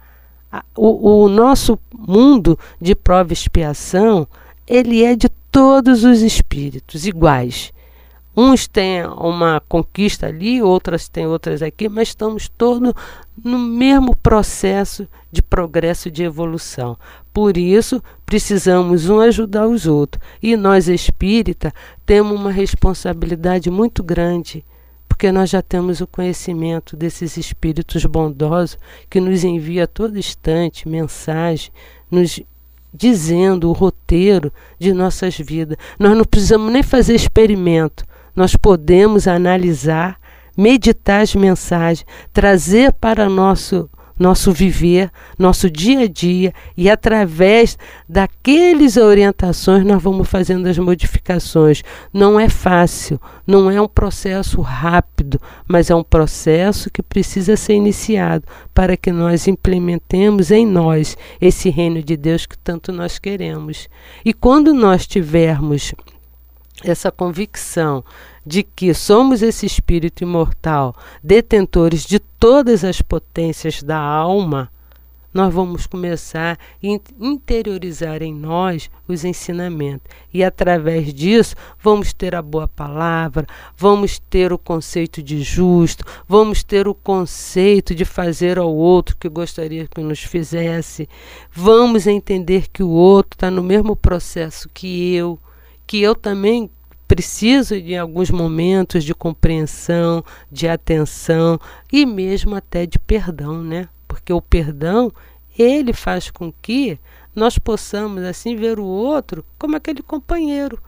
O, 0.76 1.22
o 1.24 1.28
nosso 1.30 1.78
mundo 1.90 2.58
de 2.78 2.94
prova 2.94 3.32
e 3.32 3.32
expiação, 3.32 4.28
ele 4.66 5.02
é 5.02 5.16
de 5.16 5.30
todos 5.50 6.04
os 6.04 6.20
espíritos 6.20 7.06
iguais. 7.06 7.72
Uns 8.36 8.68
têm 8.68 9.02
uma 9.06 9.62
conquista 9.66 10.26
ali, 10.26 10.60
outras 10.60 11.08
têm 11.08 11.26
outras 11.26 11.62
aqui, 11.62 11.88
mas 11.88 12.08
estamos 12.08 12.50
todos 12.50 12.92
no 13.42 13.58
mesmo 13.58 14.14
processo 14.14 15.08
de 15.32 15.40
progresso 15.40 16.10
de 16.10 16.22
evolução. 16.22 16.98
Por 17.32 17.56
isso, 17.56 18.02
precisamos 18.26 19.08
um 19.08 19.20
ajudar 19.20 19.66
os 19.66 19.86
outros. 19.86 20.22
E 20.42 20.54
nós 20.54 20.86
espírita 20.86 21.72
temos 22.04 22.38
uma 22.38 22.50
responsabilidade 22.50 23.70
muito 23.70 24.02
grande, 24.02 24.62
porque 25.08 25.32
nós 25.32 25.48
já 25.48 25.62
temos 25.62 26.02
o 26.02 26.06
conhecimento 26.06 26.94
desses 26.94 27.38
espíritos 27.38 28.04
bondosos 28.04 28.78
que 29.08 29.18
nos 29.18 29.44
envia 29.44 29.84
a 29.84 29.86
todo 29.86 30.18
instante 30.18 30.86
mensagem, 30.86 31.70
nos 32.10 32.38
dizendo 32.92 33.70
o 33.70 33.72
roteiro 33.72 34.52
de 34.78 34.92
nossas 34.92 35.38
vidas. 35.38 35.78
Nós 35.98 36.14
não 36.14 36.24
precisamos 36.24 36.70
nem 36.70 36.82
fazer 36.82 37.14
experimento 37.14 38.04
nós 38.36 38.54
podemos 38.54 39.26
analisar, 39.26 40.20
meditar 40.56 41.22
as 41.22 41.34
mensagens, 41.34 42.06
trazer 42.32 42.92
para 42.92 43.28
nosso 43.28 43.90
nosso 44.18 44.50
viver, 44.50 45.10
nosso 45.38 45.70
dia 45.70 46.00
a 46.00 46.08
dia 46.08 46.52
e 46.76 46.88
através 46.88 47.76
daqueles 48.08 48.96
orientações 48.96 49.84
nós 49.84 50.02
vamos 50.02 50.28
fazendo 50.28 50.66
as 50.66 50.78
modificações. 50.78 51.82
Não 52.12 52.40
é 52.40 52.48
fácil, 52.48 53.20
não 53.46 53.70
é 53.70 53.80
um 53.80 53.88
processo 53.88 54.60
rápido, 54.60 55.40
mas 55.68 55.90
é 55.90 55.94
um 55.94 56.02
processo 56.02 56.90
que 56.90 57.02
precisa 57.02 57.56
ser 57.56 57.74
iniciado 57.74 58.44
para 58.72 58.96
que 58.96 59.12
nós 59.12 59.46
implementemos 59.46 60.50
em 60.50 60.66
nós 60.66 61.16
esse 61.40 61.68
reino 61.68 62.02
de 62.02 62.16
Deus 62.16 62.46
que 62.46 62.56
tanto 62.58 62.92
nós 62.92 63.18
queremos. 63.18 63.88
E 64.24 64.32
quando 64.32 64.72
nós 64.72 65.06
tivermos 65.06 65.94
essa 66.84 67.10
convicção 67.10 68.04
de 68.44 68.62
que 68.62 68.92
somos 68.94 69.42
esse 69.42 69.66
espírito 69.66 70.22
imortal, 70.22 70.94
detentores 71.22 72.04
de 72.04 72.18
todas 72.18 72.84
as 72.84 73.02
potências 73.02 73.82
da 73.82 73.98
alma, 73.98 74.70
nós 75.36 75.52
vamos 75.52 75.86
começar 75.86 76.58
a 76.82 76.86
interiorizar 77.20 78.22
em 78.22 78.32
nós 78.32 78.90
os 79.06 79.22
ensinamentos. 79.22 80.10
E 80.32 80.42
através 80.42 81.12
disso, 81.12 81.54
vamos 81.78 82.14
ter 82.14 82.34
a 82.34 82.40
boa 82.40 82.66
palavra, 82.66 83.46
vamos 83.76 84.18
ter 84.18 84.50
o 84.50 84.56
conceito 84.56 85.22
de 85.22 85.42
justo, 85.42 86.04
vamos 86.26 86.62
ter 86.62 86.88
o 86.88 86.94
conceito 86.94 87.94
de 87.94 88.06
fazer 88.06 88.58
ao 88.58 88.74
outro 88.74 89.14
que 89.14 89.28
gostaria 89.28 89.86
que 89.86 90.00
nos 90.00 90.20
fizesse, 90.20 91.06
vamos 91.52 92.06
entender 92.06 92.68
que 92.72 92.82
o 92.82 92.88
outro 92.88 93.36
está 93.36 93.50
no 93.50 93.62
mesmo 93.62 93.94
processo 93.94 94.70
que 94.72 95.14
eu 95.14 95.38
que 95.86 96.00
eu 96.00 96.14
também 96.14 96.70
preciso 97.06 97.80
de 97.80 97.96
alguns 97.96 98.30
momentos 98.30 99.04
de 99.04 99.14
compreensão, 99.14 100.24
de 100.50 100.68
atenção 100.68 101.58
e 101.92 102.04
mesmo 102.04 102.54
até 102.54 102.84
de 102.84 102.98
perdão, 102.98 103.62
né? 103.62 103.88
Porque 104.08 104.32
o 104.32 104.42
perdão, 104.42 105.12
ele 105.56 105.92
faz 105.92 106.30
com 106.30 106.52
que 106.52 106.98
nós 107.34 107.58
possamos 107.58 108.24
assim 108.24 108.56
ver 108.56 108.78
o 108.78 108.84
outro 108.84 109.44
como 109.58 109.76
aquele 109.76 110.02
companheiro, 110.02 110.80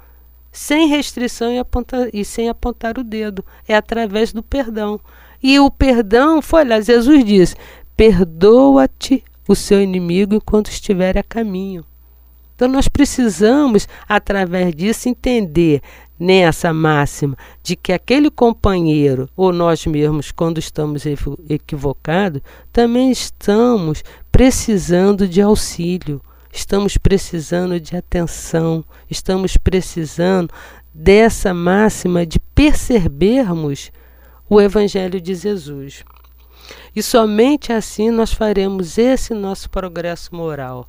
sem 0.51 0.89
restrição 0.89 1.53
e, 1.53 1.59
apontar, 1.59 2.09
e 2.13 2.25
sem 2.25 2.49
apontar 2.49 2.99
o 2.99 3.05
dedo. 3.05 3.45
É 3.67 3.77
através 3.77 4.33
do 4.33 4.43
perdão. 4.43 4.99
E 5.43 5.61
o 5.61 5.71
perdão 5.71 6.43
foi 6.43 6.65
lá, 6.65 6.81
Jesus 6.81 7.25
diz: 7.25 7.55
perdoa-te 7.97 9.23
o 9.47 9.55
seu 9.55 9.81
inimigo 9.81 10.35
enquanto 10.35 10.69
estiver 10.69 11.17
a 11.17 11.23
caminho. 11.23 11.85
Então 12.59 12.67
nós 12.67 12.89
precisamos, 12.89 13.87
através 14.09 14.75
disso, 14.75 15.09
entender 15.09 15.81
nessa 16.19 16.73
máxima 16.73 17.37
de 17.63 17.77
que 17.77 17.93
aquele 17.93 18.33
companheiro 18.33 19.29
ou 19.37 19.53
nós 19.53 19.87
mesmos, 19.87 20.33
quando 20.33 20.59
estamos 20.59 21.05
equivocados, 21.49 22.43
também 22.73 23.13
estamos 23.13 24.03
precisando 24.33 25.29
de 25.29 25.41
auxílio, 25.41 26.21
estamos 26.53 26.97
precisando 26.97 27.79
de 27.79 27.97
atenção, 27.97 28.85
estamos 29.09 29.57
precisando 29.57 30.53
dessa 30.93 31.55
máxima 31.55 32.27
de 32.27 32.41
percebermos 32.41 33.93
o 34.51 34.61
Evangelho 34.61 35.21
de 35.21 35.33
Jesus. 35.33 36.05
E 36.97 37.05
somente 37.05 37.73
assim 37.73 38.11
nós 38.11 38.33
faremos 38.33 38.99
esse 38.99 39.33
nosso 39.33 39.71
progresso 39.71 40.35
moral 40.35 40.89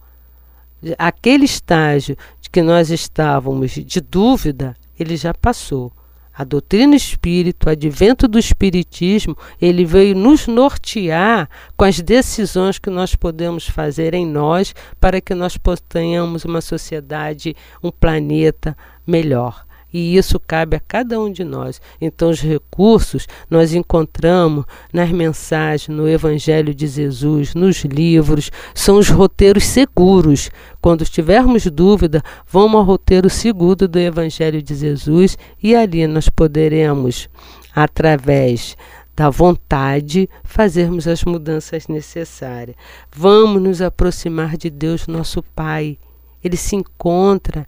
aquele 0.98 1.46
estágio 1.46 2.18
de 2.42 2.50
que 2.50 2.62
nós 2.62 2.90
estávamos 2.90 3.72
de 3.72 4.02
dúvida, 4.02 4.76
ele 5.00 5.16
já 5.16 5.34
passou. 5.34 5.92
A 6.34 6.46
doutrina 6.46 6.96
espírita, 6.96 7.68
o 7.68 7.72
advento 7.72 8.26
do 8.26 8.40
espiritismo, 8.40 9.38
ele 9.62 9.84
veio 9.84 10.16
nos 10.16 10.48
nortear 10.48 11.50
com 11.76 11.84
as 11.84 12.00
decisões 12.00 12.80
que 12.80 12.90
nós 12.90 13.14
podemos 13.14 13.68
fazer 13.68 14.14
em 14.14 14.26
nós 14.26 14.74
para 15.02 15.20
que 15.20 15.36
nós 15.36 15.60
tenhamos 15.90 16.46
uma 16.46 16.62
sociedade, 16.62 17.56
um 17.84 17.92
planeta 17.92 18.76
melhor 19.06 19.66
e 19.92 20.16
isso 20.16 20.40
cabe 20.40 20.78
a 20.78 20.80
cada 20.80 21.20
um 21.20 21.32
de 21.32 21.44
nós. 21.44 21.82
Então, 22.00 22.30
os 22.30 22.42
recursos 22.42 23.28
nós 23.50 23.74
encontramos 23.74 24.66
nas 24.94 25.12
mensagens, 25.12 25.96
no 25.96 26.08
Evangelho 26.08 26.74
de 26.74 26.88
Jesus, 26.88 27.54
nos 27.56 27.84
livros, 27.84 28.52
são 28.74 28.98
os 28.98 29.10
roteiros 29.10 29.66
seguros. 29.66 30.50
Quando 30.82 31.06
tivermos 31.06 31.66
dúvida, 31.66 32.24
vamos 32.48 32.76
ao 32.76 32.84
roteiro 32.84 33.30
seguro 33.30 33.88
do 33.88 34.00
Evangelho 34.00 34.62
de 34.62 34.76
Jesus 34.76 35.38
e 35.62 35.76
ali 35.76 36.06
nós 36.08 36.30
poderemos, 36.30 37.28
através 37.76 38.78
da 39.16 39.30
vontade, 39.30 40.30
fazermos 40.46 41.06
as 41.06 41.26
mudanças 41.26 41.90
necessárias. 41.90 42.78
Vamos 43.14 43.62
nos 43.62 43.82
aproximar 43.82 44.56
de 44.56 44.70
Deus, 44.70 45.08
nosso 45.08 45.44
Pai. 45.44 45.98
Ele 46.42 46.56
se 46.56 46.78
encontra 46.78 47.68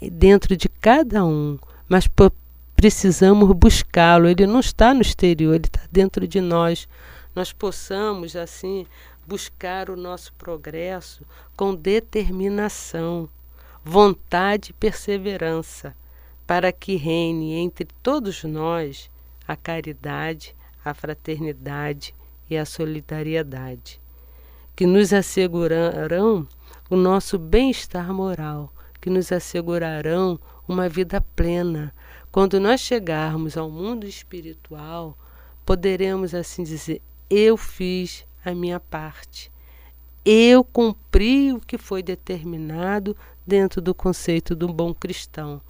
dentro 0.00 0.56
de 0.56 0.68
cada 0.68 1.24
um, 1.24 1.58
mas 1.88 2.08
precisamos 2.74 3.50
buscá-lo. 3.52 4.28
Ele 4.28 4.46
não 4.46 4.60
está 4.60 4.92
no 4.94 5.02
exterior, 5.02 5.54
ele 5.54 5.66
está 5.66 5.82
dentro 5.90 6.26
de 6.26 6.40
nós. 6.40 6.88
Nós 7.34 7.52
possamos, 7.52 8.36
assim, 8.36 8.86
buscar 9.26 9.88
o 9.88 9.96
nosso 9.96 10.32
progresso 10.34 11.24
com 11.56 11.74
determinação, 11.74 13.28
vontade 13.84 14.70
e 14.70 14.72
perseverança, 14.74 15.94
para 16.46 16.72
que 16.72 16.96
reine 16.96 17.54
entre 17.54 17.88
todos 18.02 18.44
nós 18.44 19.10
a 19.46 19.56
caridade, 19.56 20.54
a 20.84 20.92
fraternidade 20.92 22.14
e 22.50 22.56
a 22.56 22.64
solidariedade, 22.64 24.00
que 24.74 24.86
nos 24.86 25.12
assegurarão 25.12 26.46
o 26.90 26.96
nosso 26.96 27.38
bem-estar 27.38 28.12
moral 28.12 28.71
que 29.02 29.10
nos 29.10 29.32
assegurarão 29.32 30.38
uma 30.66 30.88
vida 30.88 31.20
plena. 31.20 31.92
Quando 32.30 32.60
nós 32.60 32.80
chegarmos 32.80 33.56
ao 33.56 33.68
mundo 33.68 34.06
espiritual, 34.06 35.18
poderemos 35.66 36.34
assim 36.34 36.62
dizer: 36.62 37.02
eu 37.28 37.56
fiz 37.56 38.24
a 38.44 38.54
minha 38.54 38.78
parte. 38.78 39.50
Eu 40.24 40.62
cumpri 40.62 41.52
o 41.52 41.58
que 41.58 41.76
foi 41.76 42.00
determinado 42.00 43.16
dentro 43.44 43.82
do 43.82 43.92
conceito 43.92 44.54
do 44.54 44.68
bom 44.68 44.94
cristão, 44.94 45.60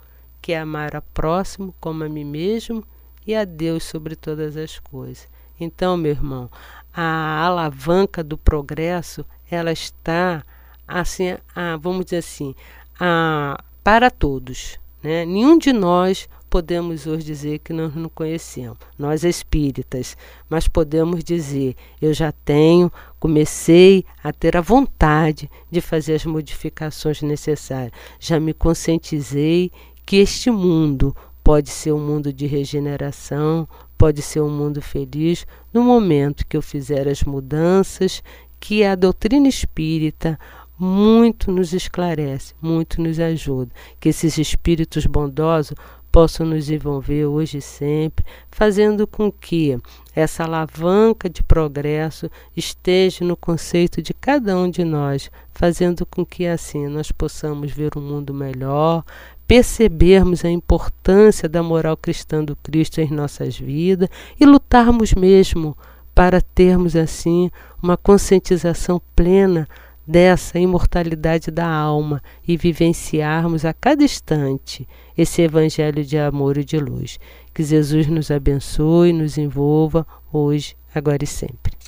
que 0.43 0.53
é 0.53 0.61
amar 0.61 0.95
a 0.95 1.01
próximo 1.01 1.75
como 1.81 2.05
a 2.05 2.09
mim 2.11 2.25
mesmo 2.25 2.85
e 3.27 3.35
a 3.35 3.47
Deus 3.47 3.85
sobre 3.85 4.15
todas 4.15 4.59
as 4.59 4.79
coisas. 4.79 5.27
Então, 5.59 5.97
meu 5.97 6.11
irmão, 6.11 6.51
a 6.93 7.47
alavanca 7.47 8.23
do 8.23 8.37
progresso, 8.37 9.25
ela 9.51 9.73
está 9.73 10.45
assim, 10.87 11.37
a, 11.55 11.77
vamos 11.77 12.05
dizer 12.05 12.19
assim, 12.19 12.55
ah, 12.99 13.63
para 13.83 14.11
todos. 14.11 14.79
Né? 15.03 15.25
Nenhum 15.25 15.59
de 15.59 15.73
nós 15.73 16.29
podemos 16.53 17.07
hoje 17.07 17.25
dizer 17.25 17.61
que 17.61 17.73
nós 17.73 17.95
não 17.95 18.11
conhecemos, 18.11 18.77
nós 18.99 19.25
espíritas, 19.25 20.17
mas 20.51 20.69
podemos 20.69 21.25
dizer: 21.25 21.75
eu 22.01 22.13
já 22.13 22.31
tenho, 22.31 22.93
comecei 23.19 24.05
a 24.23 24.33
ter 24.33 24.57
a 24.57 24.61
vontade 24.61 25.51
de 25.71 25.81
fazer 25.81 26.15
as 26.15 26.27
modificações 26.27 27.23
necessárias, 27.23 27.93
já 28.21 28.39
me 28.39 28.53
conscientizei 28.53 29.73
que 30.05 30.17
este 30.17 30.51
mundo 30.51 31.17
pode 31.43 31.71
ser 31.71 31.93
um 31.93 31.99
mundo 31.99 32.31
de 32.31 32.47
regeneração, 32.47 33.67
pode 33.97 34.21
ser 34.21 34.43
um 34.43 34.51
mundo 34.51 34.83
feliz 34.83 35.47
no 35.73 35.83
momento 35.83 36.47
que 36.47 36.57
eu 36.57 36.63
fizer 36.63 37.09
as 37.09 37.23
mudanças 37.23 38.23
que 38.61 38.85
a 38.85 38.95
doutrina 38.95 39.49
espírita 39.49 40.39
muito 40.79 41.51
nos 41.51 41.73
esclarece, 41.73 42.55
muito 42.61 43.01
nos 43.01 43.19
ajuda. 43.21 43.71
Que 44.01 44.09
esses 44.09 44.39
espíritos 44.39 45.07
bondosos 45.07 45.77
possam 46.13 46.45
nos 46.45 46.69
envolver 46.69 47.25
hoje 47.25 47.59
e 47.59 47.63
sempre, 47.63 48.25
fazendo 48.51 49.07
com 49.07 49.33
que 49.33 49.79
essa 50.15 50.45
alavanca 50.45 51.29
de 51.31 51.43
progresso 51.43 52.31
esteja 52.55 53.25
no 53.25 53.35
conceito 53.35 54.03
de 54.03 54.13
cada 54.13 54.55
um 54.57 54.69
de 54.69 54.85
nós, 54.85 55.31
fazendo 55.55 56.05
com 56.05 56.25
que 56.25 56.47
assim 56.47 56.87
nós 56.87 57.11
possamos 57.11 57.73
ver 57.73 57.97
um 57.97 58.03
mundo 58.03 58.35
melhor, 58.35 59.03
percebermos 59.47 60.45
a 60.45 60.51
importância 60.51 61.49
da 61.49 61.63
moral 61.63 61.97
cristã 61.97 62.45
do 62.45 62.55
Cristo 62.57 63.01
em 63.01 63.11
nossas 63.11 63.59
vidas 63.59 64.11
e 64.39 64.45
lutarmos 64.45 65.15
mesmo 65.15 65.77
para 66.15 66.43
termos 66.43 66.95
assim 66.95 67.51
uma 67.83 67.97
conscientização 67.97 69.01
plena 69.17 69.67
dessa 70.07 70.59
imortalidade 70.59 71.51
da 71.51 71.67
alma 71.67 72.23
e 72.47 72.57
vivenciarmos 72.57 73.65
a 73.65 73.73
cada 73.73 74.03
instante 74.03 74.87
esse 75.17 75.43
evangelho 75.43 76.05
de 76.05 76.19
amor 76.19 76.59
e 76.59 76.65
de 76.65 76.79
luz. 76.79 77.19
Que 77.55 77.63
Jesus 77.63 78.07
nos 78.07 78.31
abençoe, 78.31 79.13
nos 79.13 79.39
envolva 79.39 80.07
hoje, 80.33 80.77
agora 80.95 81.23
e 81.23 81.27
sempre. 81.27 81.82